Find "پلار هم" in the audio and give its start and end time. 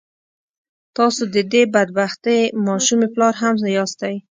3.13-3.55